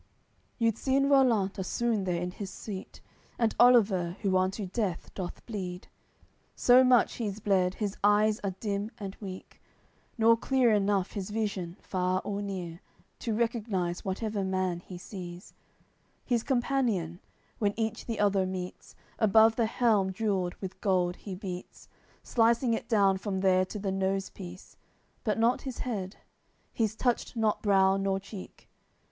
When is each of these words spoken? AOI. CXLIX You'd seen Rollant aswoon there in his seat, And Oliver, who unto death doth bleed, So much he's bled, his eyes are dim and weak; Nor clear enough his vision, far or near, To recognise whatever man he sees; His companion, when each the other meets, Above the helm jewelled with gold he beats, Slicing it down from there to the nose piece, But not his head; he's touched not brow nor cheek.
AOI. 0.01 0.03
CXLIX 0.03 0.57
You'd 0.65 0.77
seen 0.79 1.09
Rollant 1.09 1.53
aswoon 1.59 2.05
there 2.05 2.19
in 2.23 2.31
his 2.31 2.49
seat, 2.49 3.01
And 3.37 3.53
Oliver, 3.59 4.17
who 4.23 4.35
unto 4.35 4.65
death 4.65 5.13
doth 5.13 5.45
bleed, 5.45 5.89
So 6.55 6.83
much 6.83 7.17
he's 7.17 7.39
bled, 7.39 7.75
his 7.75 7.95
eyes 8.03 8.39
are 8.43 8.55
dim 8.59 8.89
and 8.97 9.15
weak; 9.19 9.61
Nor 10.17 10.35
clear 10.37 10.71
enough 10.71 11.11
his 11.11 11.29
vision, 11.29 11.77
far 11.79 12.19
or 12.25 12.41
near, 12.41 12.79
To 13.19 13.35
recognise 13.35 14.03
whatever 14.03 14.43
man 14.43 14.79
he 14.79 14.97
sees; 14.97 15.53
His 16.25 16.41
companion, 16.41 17.19
when 17.59 17.75
each 17.77 18.07
the 18.07 18.19
other 18.19 18.47
meets, 18.47 18.95
Above 19.19 19.55
the 19.55 19.67
helm 19.67 20.13
jewelled 20.13 20.55
with 20.55 20.81
gold 20.81 21.15
he 21.15 21.35
beats, 21.35 21.87
Slicing 22.23 22.73
it 22.73 22.89
down 22.89 23.19
from 23.19 23.41
there 23.41 23.65
to 23.65 23.77
the 23.77 23.91
nose 23.91 24.31
piece, 24.31 24.77
But 25.23 25.37
not 25.37 25.61
his 25.61 25.77
head; 25.77 26.15
he's 26.73 26.95
touched 26.95 27.35
not 27.35 27.61
brow 27.61 27.97
nor 27.97 28.19
cheek. 28.19 28.67